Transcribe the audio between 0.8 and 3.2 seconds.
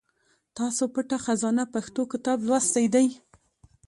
پټه خزانه پښتو کتاب لوستی دی؟